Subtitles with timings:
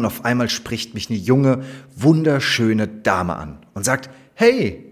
[0.00, 1.62] Und auf einmal spricht mich eine junge,
[1.94, 4.86] wunderschöne Dame an und sagt, hey,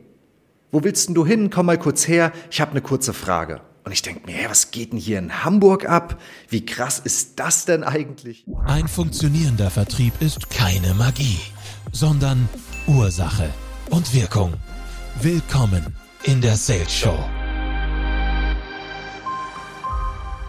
[0.71, 1.49] wo willst denn du hin?
[1.49, 3.63] Komm mal kurz her, ich habe eine kurze Frage.
[3.85, 6.21] Und ich denke mir, hey, was geht denn hier in Hamburg ab?
[6.51, 8.45] Wie krass ist das denn eigentlich?
[8.67, 11.39] Ein funktionierender Vertrieb ist keine Magie,
[11.91, 12.47] sondern
[12.87, 13.49] Ursache
[13.89, 14.53] und Wirkung.
[15.23, 17.19] Willkommen in der Sales Show.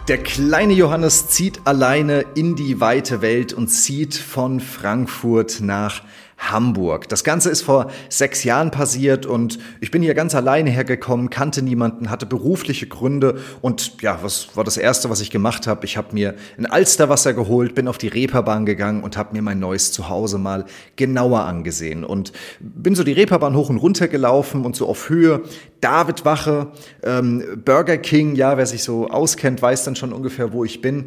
[0.09, 6.01] Der kleine Johannes zieht alleine in die weite Welt und zieht von Frankfurt nach
[6.39, 7.09] Hamburg.
[7.09, 11.61] Das Ganze ist vor sechs Jahren passiert und ich bin hier ganz alleine hergekommen, kannte
[11.61, 15.85] niemanden, hatte berufliche Gründe und ja, was war das Erste, was ich gemacht habe?
[15.85, 19.59] Ich habe mir ein Alsterwasser geholt, bin auf die Reeperbahn gegangen und habe mir mein
[19.59, 24.75] neues Zuhause mal genauer angesehen und bin so die Reeperbahn hoch und runter gelaufen und
[24.75, 25.43] so auf Höhe
[25.81, 26.67] David Wache,
[27.03, 31.05] ähm, Burger King, ja, wer sich so auskennt, weiß dann schon ungefähr, wo ich bin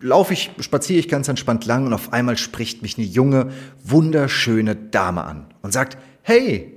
[0.00, 3.50] laufe ich, spaziere ich ganz entspannt lang und auf einmal spricht mich eine junge,
[3.84, 6.72] wunderschöne Dame an und sagt, hey,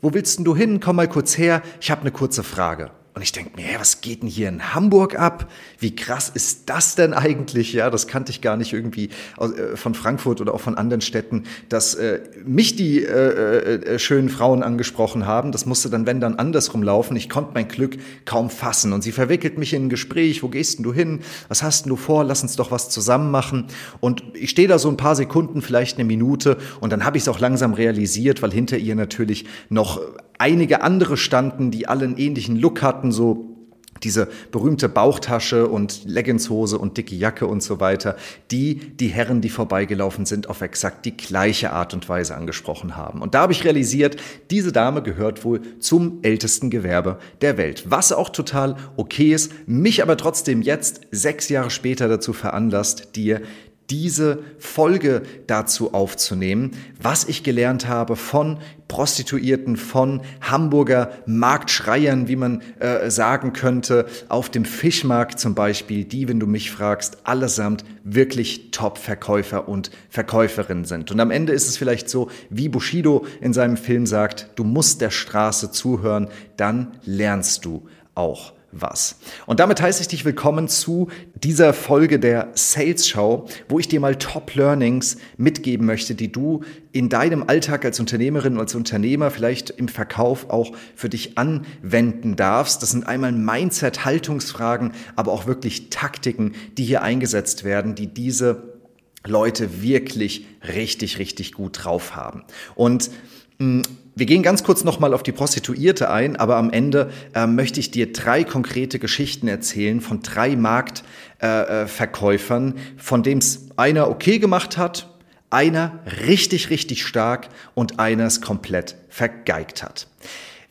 [0.00, 0.80] wo willst denn du hin?
[0.80, 2.90] Komm mal kurz her, ich habe eine kurze Frage.
[3.18, 5.50] Und ich denke mir, hey, was geht denn hier in Hamburg ab?
[5.80, 7.72] Wie krass ist das denn eigentlich?
[7.72, 9.08] Ja, das kannte ich gar nicht irgendwie
[9.40, 13.98] äh, von Frankfurt oder auch von anderen Städten, dass äh, mich die äh, äh, äh,
[13.98, 15.50] schönen Frauen angesprochen haben.
[15.50, 17.16] Das musste dann, wenn dann, andersrum laufen.
[17.16, 18.92] Ich konnte mein Glück kaum fassen.
[18.92, 20.44] Und sie verwickelt mich in ein Gespräch.
[20.44, 21.18] Wo gehst denn du hin?
[21.48, 22.22] Was hast denn du vor?
[22.22, 23.66] Lass uns doch was zusammen machen.
[23.98, 26.56] Und ich stehe da so ein paar Sekunden, vielleicht eine Minute.
[26.78, 30.00] Und dann habe ich es auch langsam realisiert, weil hinter ihr natürlich noch
[30.38, 33.58] einige andere standen, die alle einen ähnlichen Look hatten, so
[34.02, 38.16] diese berühmte Bauchtasche und Leggingshose und dicke Jacke und so weiter,
[38.50, 43.22] die die Herren, die vorbeigelaufen sind, auf exakt die gleiche Art und Weise angesprochen haben.
[43.22, 44.16] Und da habe ich realisiert,
[44.50, 47.84] diese Dame gehört wohl zum ältesten Gewerbe der Welt.
[47.88, 53.42] Was auch total okay ist, mich aber trotzdem jetzt, sechs Jahre später, dazu veranlasst, dir
[53.90, 62.62] diese Folge dazu aufzunehmen, was ich gelernt habe von Prostituierten, von Hamburger Marktschreiern, wie man
[62.80, 68.70] äh, sagen könnte, auf dem Fischmarkt zum Beispiel, die, wenn du mich fragst, allesamt wirklich
[68.70, 71.10] Top-Verkäufer und Verkäuferinnen sind.
[71.10, 75.00] Und am Ende ist es vielleicht so, wie Bushido in seinem Film sagt, du musst
[75.00, 79.18] der Straße zuhören, dann lernst du auch was.
[79.46, 84.00] Und damit heiße ich dich willkommen zu dieser Folge der Sales Show, wo ich dir
[84.00, 86.62] mal Top Learnings mitgeben möchte, die du
[86.92, 92.82] in deinem Alltag als Unternehmerin als Unternehmer vielleicht im Verkauf auch für dich anwenden darfst.
[92.82, 98.78] Das sind einmal Mindset, Haltungsfragen, aber auch wirklich Taktiken, die hier eingesetzt werden, die diese
[99.26, 102.44] Leute wirklich richtig, richtig gut drauf haben.
[102.74, 103.10] Und
[103.58, 103.82] mh, hm,
[104.18, 107.90] wir gehen ganz kurz nochmal auf die Prostituierte ein, aber am Ende äh, möchte ich
[107.90, 114.76] dir drei konkrete Geschichten erzählen von drei Marktverkäufern, äh, von dem es einer okay gemacht
[114.76, 115.08] hat,
[115.50, 120.06] einer richtig, richtig stark und einer es komplett vergeigt hat.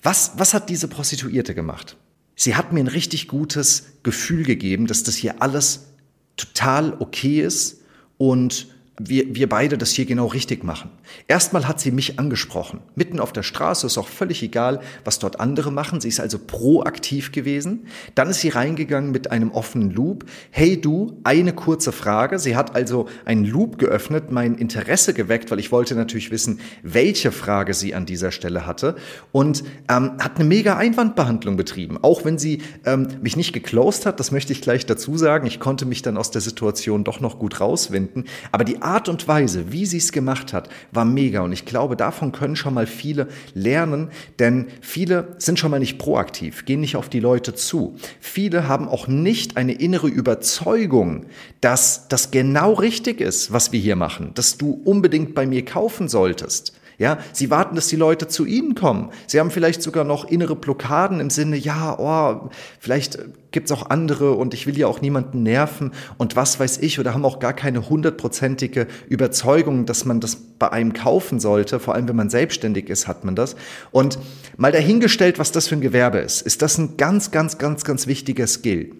[0.04, 1.98] Was, was hat diese Prostituierte gemacht?
[2.36, 5.88] Sie hat mir ein richtig gutes Gefühl gegeben, dass das hier alles
[6.36, 7.82] total okay ist
[8.18, 8.68] und
[9.00, 10.90] wir, wir beide das hier genau richtig machen.
[11.28, 12.80] Erstmal hat sie mich angesprochen.
[12.96, 16.02] Mitten auf der Straße ist auch völlig egal, was dort andere machen.
[16.02, 17.86] Sie ist also proaktiv gewesen.
[18.16, 20.26] Dann ist sie reingegangen mit einem offenen Loop.
[20.50, 22.40] Hey du, eine kurze Frage.
[22.40, 27.32] Sie hat also einen Loop geöffnet, mein Interesse geweckt, weil ich wollte natürlich wissen, welche
[27.32, 28.96] Frage sie an dieser Stelle hatte.
[29.32, 32.00] Und ähm, hat eine mega Einwandbehandlung betrieben.
[32.02, 35.46] Auch wenn sie ähm, mich nicht geclosed hat, das möchte ich gleich dazu sagen.
[35.46, 38.26] Ich konnte mich dann aus der Situation doch noch gut rauswinden.
[38.52, 41.42] Aber die Art und Weise, wie sie es gemacht hat, war mega.
[41.42, 44.10] Und ich glaube, davon können schon mal viele lernen,
[44.40, 47.98] denn viele sind schon mal nicht proaktiv, gehen nicht auf die Leute zu.
[48.22, 51.26] Viele haben auch nicht eine innere Überzeugung,
[51.60, 56.08] dass das genau richtig ist, was wir hier machen, dass du unbedingt bei mir kaufen
[56.08, 56.77] solltest.
[57.00, 59.12] Ja, sie warten, dass die Leute zu ihnen kommen.
[59.28, 62.50] Sie haben vielleicht sogar noch innere Blockaden im Sinne, ja, oh,
[62.80, 63.20] vielleicht
[63.52, 67.14] gibt's auch andere und ich will ja auch niemanden nerven und was weiß ich oder
[67.14, 71.80] haben auch gar keine hundertprozentige Überzeugung, dass man das bei einem kaufen sollte.
[71.80, 73.56] Vor allem, wenn man selbstständig ist, hat man das.
[73.92, 74.18] Und
[74.58, 78.08] mal dahingestellt, was das für ein Gewerbe ist, ist das ein ganz, ganz, ganz, ganz
[78.08, 78.92] wichtiger Skill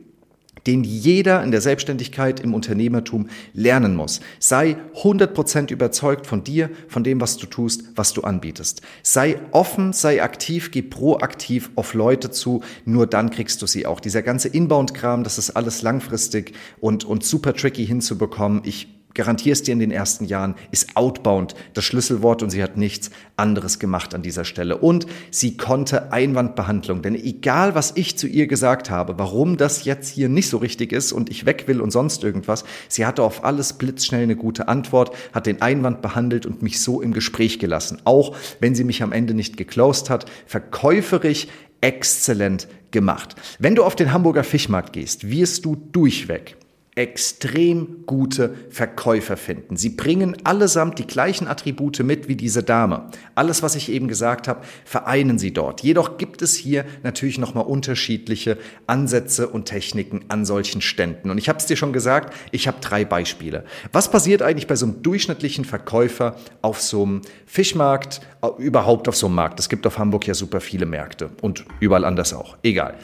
[0.68, 4.20] den jeder in der Selbstständigkeit im Unternehmertum lernen muss.
[4.40, 8.82] Sei 100% überzeugt von dir, von dem, was du tust, was du anbietest.
[9.02, 14.00] Sei offen, sei aktiv, geh proaktiv auf Leute zu, nur dann kriegst du sie auch.
[14.00, 18.62] Dieser ganze Inbound-Kram, das ist alles langfristig und, und super tricky hinzubekommen.
[18.66, 22.78] Ich garantiere es dir in den ersten Jahren, ist outbound das Schlüsselwort und sie hat
[22.78, 24.78] nichts anderes gemacht an dieser Stelle.
[24.78, 30.10] Und sie konnte Einwandbehandlung, denn egal was ich zu ihr gesagt habe, warum das jetzt
[30.10, 33.44] hier nicht so richtig ist und ich weg will und sonst irgendwas, sie hatte auf
[33.44, 38.00] alles blitzschnell eine gute Antwort, hat den Einwand behandelt und mich so im Gespräch gelassen.
[38.04, 41.48] Auch wenn sie mich am Ende nicht geclosed hat, verkäuferisch
[41.82, 43.36] exzellent gemacht.
[43.58, 46.56] Wenn du auf den Hamburger Fischmarkt gehst, wirst du durchweg
[46.98, 49.78] extrem gute Verkäufer finden.
[49.78, 53.12] Sie bringen allesamt die gleichen Attribute mit wie diese Dame.
[53.36, 55.84] Alles, was ich eben gesagt habe, vereinen sie dort.
[55.84, 58.58] Jedoch gibt es hier natürlich nochmal unterschiedliche
[58.88, 61.30] Ansätze und Techniken an solchen Ständen.
[61.30, 63.64] Und ich habe es dir schon gesagt, ich habe drei Beispiele.
[63.92, 68.22] Was passiert eigentlich bei so einem durchschnittlichen Verkäufer auf so einem Fischmarkt,
[68.58, 69.60] überhaupt auf so einem Markt?
[69.60, 72.58] Es gibt auf Hamburg ja super viele Märkte und überall anders auch.
[72.64, 72.96] Egal.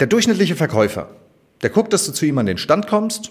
[0.00, 1.10] Der durchschnittliche Verkäufer,
[1.60, 3.30] der guckt, dass du zu ihm an den Stand kommst,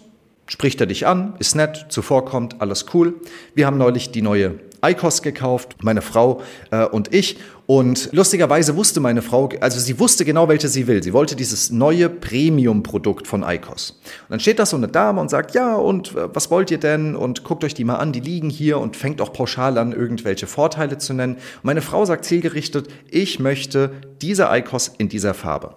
[0.51, 3.13] spricht er dich an, ist nett, zuvorkommt, alles cool.
[3.55, 7.37] Wir haben neulich die neue ICOS gekauft, meine Frau äh, und ich.
[7.67, 11.01] Und lustigerweise wusste meine Frau, also sie wusste genau, welche sie will.
[11.01, 13.91] Sie wollte dieses neue Premium-Produkt von ICOS.
[13.91, 16.79] Und dann steht da so eine Dame und sagt, ja, und äh, was wollt ihr
[16.79, 17.15] denn?
[17.15, 20.47] Und guckt euch die mal an, die liegen hier und fängt auch pauschal an, irgendwelche
[20.47, 21.35] Vorteile zu nennen.
[21.35, 25.75] Und meine Frau sagt zielgerichtet, ich möchte diese ICOS in dieser Farbe.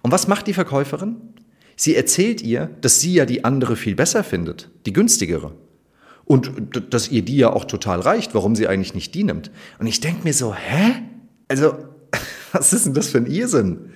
[0.00, 1.33] Und was macht die Verkäuferin?
[1.76, 5.52] Sie erzählt ihr, dass sie ja die andere viel besser findet, die günstigere.
[6.24, 6.50] Und
[6.90, 9.50] dass ihr die ja auch total reicht, warum sie eigentlich nicht die nimmt.
[9.78, 11.02] Und ich denke mir so, hä?
[11.48, 11.74] Also,
[12.52, 13.90] was ist denn das für ein Irrsinn?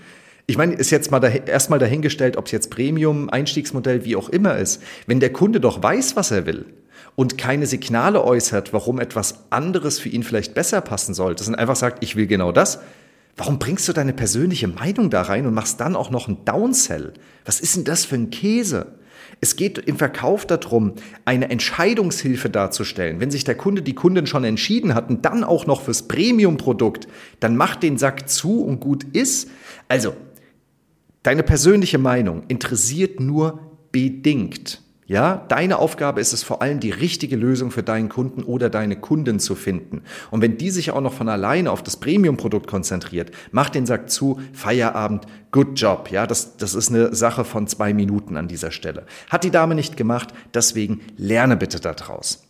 [0.47, 4.29] Ich meine, ist jetzt mal dahin, erstmal dahingestellt, ob es jetzt Premium, Einstiegsmodell, wie auch
[4.29, 4.83] immer ist.
[5.07, 6.67] Wenn der Kunde doch weiß, was er will
[7.17, 11.77] und keine Signale äußert, warum etwas anderes für ihn vielleicht besser passen sollte, sondern einfach
[11.77, 12.81] sagt, ich will genau das,
[13.39, 17.15] Warum bringst du deine persönliche Meinung da rein und machst dann auch noch einen Downsell?
[17.45, 18.99] Was ist denn das für ein Käse?
[19.41, 20.95] Es geht im Verkauf darum,
[21.25, 23.21] eine Entscheidungshilfe darzustellen.
[23.21, 27.07] Wenn sich der Kunde, die Kundin schon entschieden hat und dann auch noch fürs Premium-Produkt,
[27.39, 29.49] dann macht den Sack zu und gut ist.
[29.87, 30.17] Also,
[31.23, 33.61] deine persönliche Meinung interessiert nur
[33.93, 34.83] bedingt.
[35.09, 38.95] Ja, deine Aufgabe ist es vor allem, die richtige Lösung für deinen Kunden oder deine
[38.95, 40.03] Kunden zu finden.
[40.31, 44.11] Und wenn die sich auch noch von alleine auf das Premium-Produkt konzentriert, mach den Sack
[44.11, 46.11] zu, Feierabend, good job.
[46.11, 49.07] Ja, das, das ist eine Sache von zwei Minuten an dieser Stelle.
[49.31, 52.43] Hat die Dame nicht gemacht, deswegen lerne bitte daraus.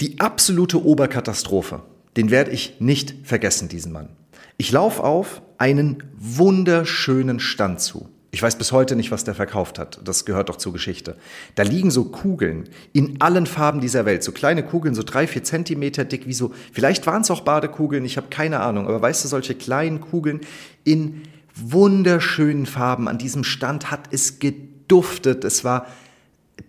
[0.00, 1.82] Die absolute Oberkatastrophe,
[2.16, 4.10] den werde ich nicht vergessen, diesen Mann.
[4.58, 8.08] Ich laufe auf einen wunderschönen Stand zu.
[8.36, 9.98] Ich weiß bis heute nicht, was der verkauft hat.
[10.04, 11.16] Das gehört doch zur Geschichte.
[11.54, 14.22] Da liegen so Kugeln in allen Farben dieser Welt.
[14.22, 18.04] So kleine Kugeln, so drei, vier Zentimeter dick, wie so, vielleicht waren es auch Badekugeln,
[18.04, 18.88] ich habe keine Ahnung.
[18.88, 20.42] Aber weißt du, solche kleinen Kugeln
[20.84, 21.22] in
[21.54, 23.08] wunderschönen Farben.
[23.08, 25.42] An diesem Stand hat es geduftet.
[25.42, 25.86] Es war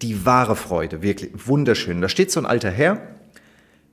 [0.01, 1.99] die wahre Freude, wirklich wunderschön.
[1.99, 3.01] Da steht so ein alter Herr,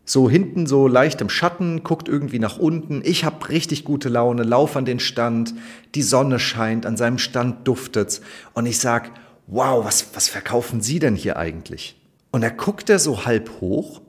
[0.05, 3.01] so hinten so leicht im Schatten, guckt irgendwie nach unten.
[3.05, 5.55] Ich habe richtig gute Laune, lauf an den Stand,
[5.95, 8.21] die Sonne scheint, an seinem Stand duftet's
[8.53, 9.11] und ich sag,
[9.47, 12.01] wow, was, was verkaufen Sie denn hier eigentlich?
[12.31, 14.03] Und er guckt er so halb hoch,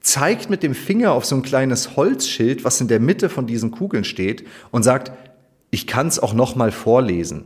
[0.00, 3.70] zeigt mit dem Finger auf so ein kleines Holzschild, was in der Mitte von diesen
[3.70, 5.12] Kugeln steht und sagt,
[5.70, 7.44] ich kann's auch noch mal vorlesen.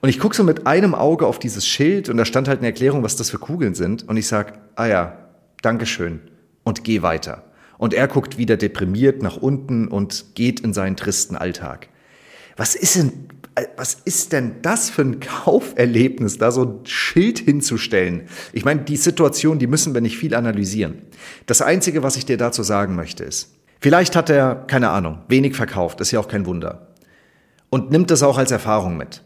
[0.00, 2.68] Und ich guck so mit einem Auge auf dieses Schild und da stand halt eine
[2.68, 5.21] Erklärung, was das für Kugeln sind und ich sag, ah ja,
[5.62, 6.20] Dankeschön
[6.64, 7.44] und geh weiter.
[7.78, 11.88] Und er guckt wieder deprimiert nach unten und geht in seinen tristen Alltag.
[12.56, 13.12] Was ist denn,
[13.76, 18.28] was ist denn das für ein Kauferlebnis, da so ein Schild hinzustellen?
[18.52, 21.02] Ich meine, die Situation, die müssen wir nicht viel analysieren.
[21.46, 25.56] Das Einzige, was ich dir dazu sagen möchte, ist, vielleicht hat er, keine Ahnung, wenig
[25.56, 26.88] verkauft, ist ja auch kein Wunder.
[27.70, 29.22] Und nimmt das auch als Erfahrung mit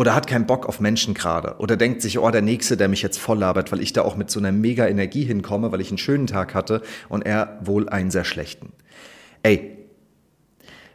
[0.00, 3.02] oder hat keinen Bock auf Menschen gerade oder denkt sich, oh, der Nächste, der mich
[3.02, 5.90] jetzt voll labert, weil ich da auch mit so einer mega Energie hinkomme, weil ich
[5.90, 6.80] einen schönen Tag hatte
[7.10, 8.72] und er wohl einen sehr schlechten.
[9.42, 9.76] Ey,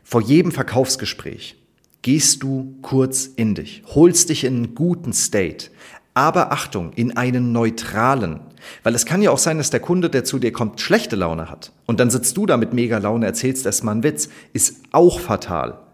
[0.03, 1.55] vor jedem Verkaufsgespräch
[2.01, 5.67] gehst du kurz in dich, holst dich in einen guten State,
[6.15, 8.39] aber Achtung, in einen neutralen.
[8.81, 11.51] Weil es kann ja auch sein, dass der Kunde, der zu dir kommt, schlechte Laune
[11.51, 11.73] hat.
[11.85, 14.29] Und dann sitzt du da mit mega Laune, erzählst erstmal einen Witz.
[14.51, 15.84] Ist auch fatal.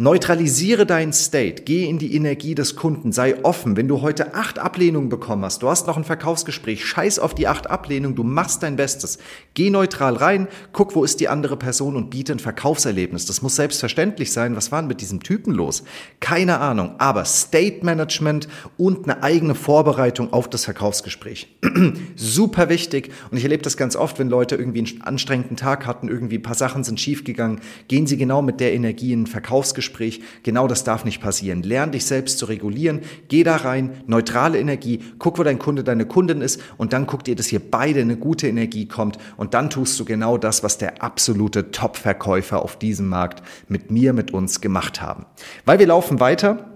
[0.00, 3.76] Neutralisiere deinen State, geh in die Energie des Kunden, sei offen.
[3.76, 7.46] Wenn du heute acht Ablehnungen bekommen hast, du hast noch ein Verkaufsgespräch, scheiß auf die
[7.46, 9.18] acht Ablehnungen, du machst dein Bestes.
[9.52, 13.26] Geh neutral rein, guck, wo ist die andere Person und biete ein Verkaufserlebnis.
[13.26, 14.56] Das muss selbstverständlich sein.
[14.56, 15.82] Was war denn mit diesem Typen los?
[16.18, 21.58] Keine Ahnung, aber State Management und eine eigene Vorbereitung auf das Verkaufsgespräch.
[22.16, 26.08] Super wichtig und ich erlebe das ganz oft, wenn Leute irgendwie einen anstrengenden Tag hatten,
[26.08, 29.89] irgendwie ein paar Sachen sind schiefgegangen, gehen sie genau mit der Energie in ein Verkaufsgespräch
[29.90, 31.62] Verkaufsgespräch, genau das darf nicht passieren.
[31.62, 36.06] Lern dich selbst zu regulieren, geh da rein, neutrale Energie, guck, wo dein Kunde, deine
[36.06, 36.60] Kundin ist.
[36.78, 39.18] Und dann guck dir, dass hier beide eine gute Energie kommt.
[39.36, 44.12] Und dann tust du genau das, was der absolute Top-Verkäufer auf diesem Markt mit mir,
[44.12, 45.26] mit uns gemacht haben.
[45.64, 46.69] Weil wir laufen weiter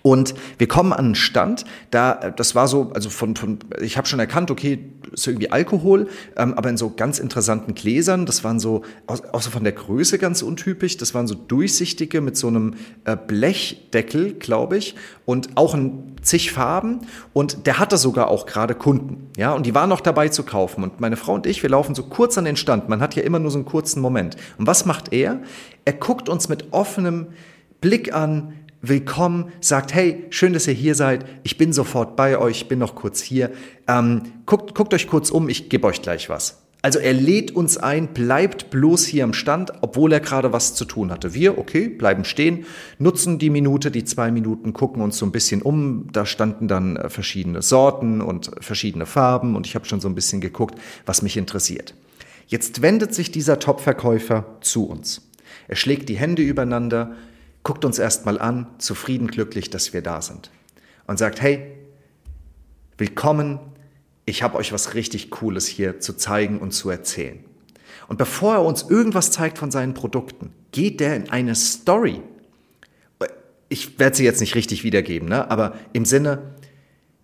[0.00, 4.08] und wir kommen an einen Stand, da das war so, also von, von ich habe
[4.08, 4.78] schon erkannt, okay,
[5.12, 8.24] ist irgendwie Alkohol, ähm, aber in so ganz interessanten Gläsern.
[8.26, 12.48] Das waren so, außer von der Größe ganz untypisch, das waren so durchsichtige mit so
[12.48, 14.94] einem äh, Blechdeckel, glaube ich,
[15.26, 17.00] und auch in zig Farben.
[17.32, 20.82] Und der hatte sogar auch gerade Kunden, ja, und die waren noch dabei zu kaufen.
[20.82, 22.88] Und meine Frau und ich, wir laufen so kurz an den Stand.
[22.88, 24.36] Man hat ja immer nur so einen kurzen Moment.
[24.58, 25.40] Und was macht er?
[25.84, 27.26] Er guckt uns mit offenem
[27.80, 32.62] Blick an, willkommen, sagt, hey, schön, dass ihr hier seid, ich bin sofort bei euch,
[32.62, 33.52] ich bin noch kurz hier,
[33.86, 36.58] ähm, guckt, guckt euch kurz um, ich gebe euch gleich was.
[36.84, 40.84] Also er lädt uns ein, bleibt bloß hier am Stand, obwohl er gerade was zu
[40.84, 41.32] tun hatte.
[41.32, 42.64] Wir, okay, bleiben stehen,
[42.98, 46.08] nutzen die Minute, die zwei Minuten, gucken uns so ein bisschen um.
[46.12, 50.16] Da standen dann äh, verschiedene Sorten und verschiedene Farben und ich habe schon so ein
[50.16, 50.74] bisschen geguckt,
[51.06, 51.94] was mich interessiert.
[52.48, 55.22] Jetzt wendet sich dieser Top-Verkäufer zu uns.
[55.68, 57.12] Er schlägt die Hände übereinander,
[57.62, 60.50] guckt uns erstmal an, zufrieden, glücklich, dass wir da sind.
[61.06, 61.76] Und sagt, hey,
[62.98, 63.60] willkommen,
[64.24, 67.44] ich habe euch was richtig Cooles hier zu zeigen und zu erzählen.
[68.08, 72.20] Und bevor er uns irgendwas zeigt von seinen Produkten, geht der in eine Story.
[73.68, 75.50] Ich werde sie jetzt nicht richtig wiedergeben, ne?
[75.50, 76.54] aber im Sinne,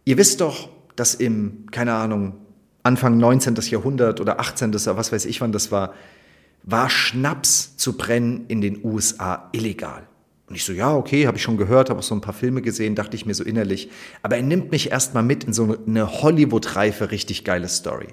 [0.05, 2.37] ihr wisst doch, dass im, keine Ahnung,
[2.83, 3.55] Anfang 19.
[3.57, 4.71] Jahrhundert oder 18.
[4.71, 5.93] oder was weiß ich wann das war,
[6.63, 10.07] war Schnaps zu brennen in den USA illegal.
[10.49, 12.63] Und ich so, ja, okay, habe ich schon gehört, habe auch so ein paar Filme
[12.63, 13.91] gesehen, dachte ich mir so innerlich.
[14.23, 18.09] Aber er nimmt mich erstmal mit in so eine Hollywood-reife, richtig geile Story.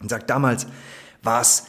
[0.00, 0.66] Und sagt, damals
[1.22, 1.66] war es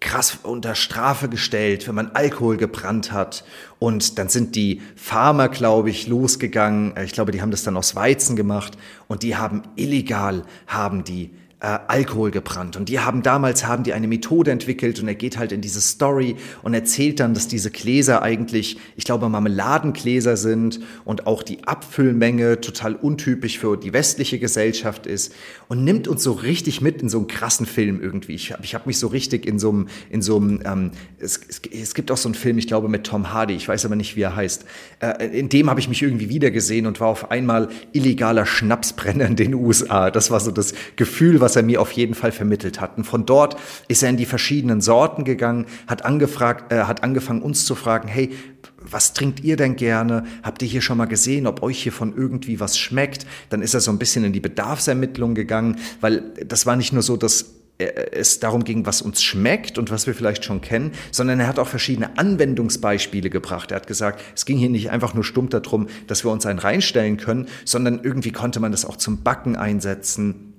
[0.00, 3.44] krass unter Strafe gestellt, wenn man Alkohol gebrannt hat.
[3.78, 6.94] Und dann sind die Farmer, glaube ich, losgegangen.
[7.02, 8.76] Ich glaube, die haben das dann aus Weizen gemacht.
[9.08, 11.30] Und die haben illegal, haben die
[11.60, 12.76] äh, Alkohol gebrannt.
[12.76, 15.80] Und die haben damals haben die eine Methode entwickelt und er geht halt in diese
[15.80, 21.64] Story und erzählt dann, dass diese Gläser eigentlich, ich glaube, Marmeladengläser sind und auch die
[21.64, 25.34] Abfüllmenge total untypisch für die westliche Gesellschaft ist
[25.68, 28.34] und nimmt uns so richtig mit in so einen krassen Film irgendwie.
[28.34, 31.40] Ich habe ich hab mich so richtig in so einem, in so einem, ähm, es,
[31.48, 33.96] es, es gibt auch so einen Film, ich glaube, mit Tom Hardy, ich weiß aber
[33.96, 34.64] nicht, wie er heißt.
[35.00, 39.36] Äh, in dem habe ich mich irgendwie wiedergesehen und war auf einmal illegaler Schnapsbrenner in
[39.36, 40.10] den USA.
[40.10, 42.96] Das war so das Gefühl, was was er mir auf jeden Fall vermittelt hat.
[42.96, 43.56] Und von dort
[43.88, 48.06] ist er in die verschiedenen Sorten gegangen, hat angefragt, äh, hat angefangen uns zu fragen,
[48.06, 48.30] hey,
[48.78, 50.24] was trinkt ihr denn gerne?
[50.44, 53.26] Habt ihr hier schon mal gesehen, ob euch hier von irgendwie was schmeckt?
[53.48, 57.02] Dann ist er so ein bisschen in die Bedarfsermittlung gegangen, weil das war nicht nur
[57.02, 57.46] so, dass
[57.78, 61.58] es darum ging, was uns schmeckt und was wir vielleicht schon kennen, sondern er hat
[61.58, 63.72] auch verschiedene Anwendungsbeispiele gebracht.
[63.72, 66.58] Er hat gesagt, es ging hier nicht einfach nur stumpf darum, dass wir uns einen
[66.58, 70.49] reinstellen können, sondern irgendwie konnte man das auch zum Backen einsetzen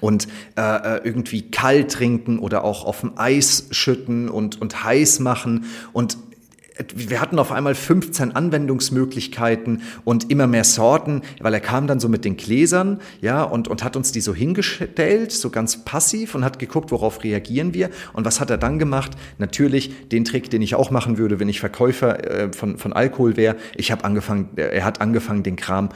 [0.00, 5.20] und äh, äh, irgendwie kalt trinken oder auch auf dem Eis schütten und, und heiß
[5.20, 5.64] machen.
[5.92, 6.18] Und
[6.94, 12.08] wir hatten auf einmal 15 Anwendungsmöglichkeiten und immer mehr Sorten, weil er kam dann so
[12.08, 16.44] mit den Gläsern, ja, und, und hat uns die so hingestellt, so ganz passiv und
[16.44, 17.90] hat geguckt, worauf reagieren wir.
[18.12, 19.12] Und was hat er dann gemacht?
[19.38, 23.36] Natürlich den Trick, den ich auch machen würde, wenn ich Verkäufer äh, von, von Alkohol
[23.36, 23.56] wäre.
[23.74, 25.88] Ich habe angefangen, er hat angefangen, den Kram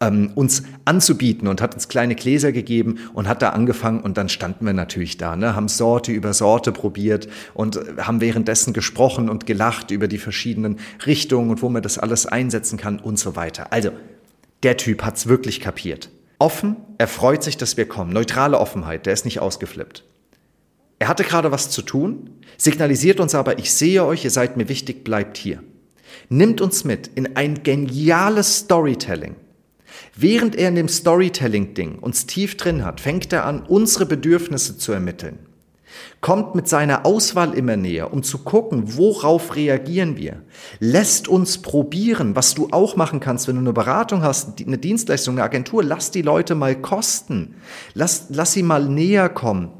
[0.00, 4.28] ähm, uns anzubieten und hat uns kleine Gläser gegeben und hat da angefangen und dann
[4.28, 9.46] standen wir natürlich da, ne, haben Sorte über Sorte probiert und haben währenddessen gesprochen und
[9.46, 13.72] gelacht über die verschiedenen Richtungen und wo man das alles einsetzen kann und so weiter.
[13.72, 13.90] Also,
[14.62, 16.10] der Typ hat's wirklich kapiert.
[16.38, 18.12] Offen, er freut sich, dass wir kommen.
[18.12, 20.04] Neutrale Offenheit, der ist nicht ausgeflippt.
[21.00, 24.68] Er hatte gerade was zu tun, signalisiert uns aber, ich sehe euch, ihr seid mir
[24.68, 25.62] wichtig, bleibt hier.
[26.28, 29.36] Nimmt uns mit in ein geniales Storytelling
[30.16, 34.92] Während er in dem Storytelling-Ding uns tief drin hat, fängt er an, unsere Bedürfnisse zu
[34.92, 35.38] ermitteln.
[36.20, 40.42] Kommt mit seiner Auswahl immer näher, um zu gucken, worauf reagieren wir.
[40.80, 45.36] Lässt uns probieren, was du auch machen kannst, wenn du eine Beratung hast, eine Dienstleistung,
[45.36, 47.54] eine Agentur, lass die Leute mal kosten.
[47.94, 49.70] Lass, lass sie mal näher kommen.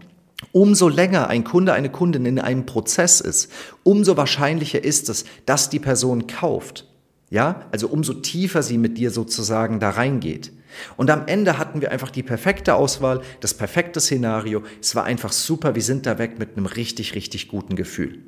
[0.53, 3.51] Umso länger ein Kunde, eine Kundin in einem Prozess ist,
[3.83, 6.88] umso wahrscheinlicher ist es, dass die Person kauft.
[7.31, 10.53] Ja, also umso tiefer sie mit dir sozusagen da reingeht.
[10.97, 14.63] Und am Ende hatten wir einfach die perfekte Auswahl, das perfekte Szenario.
[14.81, 15.75] Es war einfach super.
[15.75, 18.23] Wir sind da weg mit einem richtig, richtig guten Gefühl.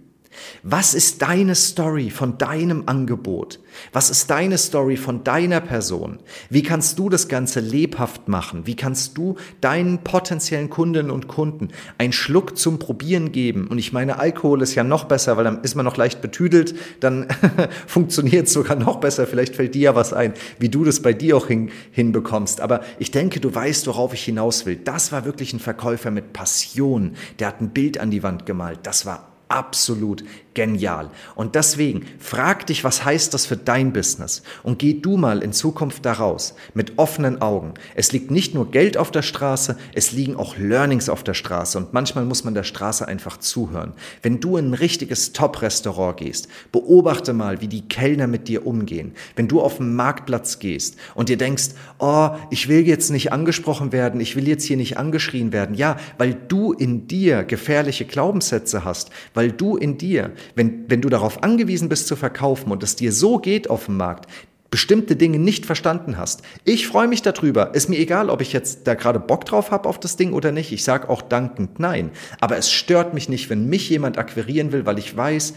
[0.63, 3.59] Was ist deine Story von deinem Angebot?
[3.93, 6.19] Was ist deine Story von deiner Person?
[6.51, 8.67] Wie kannst du das Ganze lebhaft machen?
[8.67, 11.69] Wie kannst du deinen potenziellen Kundinnen und Kunden
[11.99, 13.67] einen Schluck zum Probieren geben?
[13.69, 16.75] Und ich meine, Alkohol ist ja noch besser, weil dann ist man noch leicht betüdelt,
[17.01, 17.27] dann
[17.87, 19.27] funktioniert es sogar noch besser.
[19.27, 22.61] Vielleicht fällt dir ja was ein, wie du das bei dir auch hin, hinbekommst.
[22.61, 24.77] Aber ich denke, du weißt, worauf ich hinaus will.
[24.77, 27.15] Das war wirklich ein Verkäufer mit Passion.
[27.39, 28.81] Der hat ein Bild an die Wand gemalt.
[28.85, 30.23] Das war absolut
[30.55, 31.11] genial.
[31.35, 34.43] Und deswegen frag dich, was heißt das für dein Business?
[34.63, 37.75] Und geh du mal in Zukunft daraus mit offenen Augen.
[37.95, 41.79] Es liegt nicht nur Geld auf der Straße, es liegen auch Learnings auf der Straße.
[41.79, 43.93] Und manchmal muss man der Straße einfach zuhören.
[44.23, 49.15] Wenn du in ein richtiges Top-Restaurant gehst, beobachte mal, wie die Kellner mit dir umgehen.
[49.37, 53.93] Wenn du auf den Marktplatz gehst und dir denkst, oh, ich will jetzt nicht angesprochen
[53.93, 55.75] werden, ich will jetzt hier nicht angeschrien werden.
[55.75, 61.09] Ja, weil du in dir gefährliche Glaubenssätze hast, weil du in dir wenn, wenn du
[61.09, 64.27] darauf angewiesen bist zu verkaufen und es dir so geht auf dem Markt,
[64.71, 66.43] bestimmte Dinge nicht verstanden hast.
[66.65, 67.75] Ich freue mich darüber.
[67.75, 70.53] Ist mir egal, ob ich jetzt da gerade Bock drauf habe auf das Ding oder
[70.53, 70.73] nicht.
[70.73, 72.11] Ich sage auch dankend nein.
[72.41, 75.55] Aber es stört mich nicht, wenn mich jemand akquirieren will, weil ich weiß,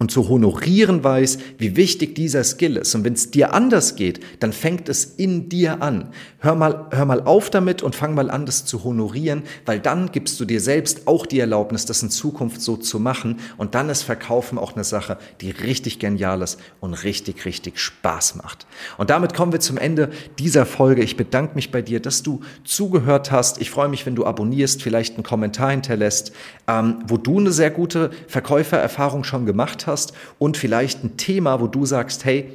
[0.00, 2.94] und zu honorieren weiß, wie wichtig dieser Skill ist.
[2.94, 6.08] Und wenn es dir anders geht, dann fängt es in dir an.
[6.38, 10.10] Hör mal, hör mal auf damit und fang mal an, das zu honorieren, weil dann
[10.10, 13.40] gibst du dir selbst auch die Erlaubnis, das in Zukunft so zu machen.
[13.58, 18.36] Und dann ist Verkaufen auch eine Sache, die richtig genial ist und richtig, richtig Spaß
[18.36, 18.66] macht.
[18.96, 21.02] Und damit kommen wir zum Ende dieser Folge.
[21.02, 23.60] Ich bedanke mich bei dir, dass du zugehört hast.
[23.60, 26.32] Ich freue mich, wenn du abonnierst, vielleicht einen Kommentar hinterlässt,
[26.68, 31.60] ähm, wo du eine sehr gute Verkäufererfahrung schon gemacht hast hast und vielleicht ein Thema,
[31.60, 32.52] wo du sagst, hey,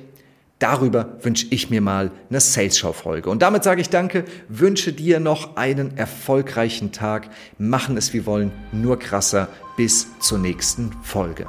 [0.59, 3.29] darüber wünsche ich mir mal eine Sales-Show-Folge.
[3.29, 8.51] Und damit sage ich danke, wünsche dir noch einen erfolgreichen Tag, machen es wie wollen,
[8.71, 11.45] nur krasser, bis zur nächsten Folge.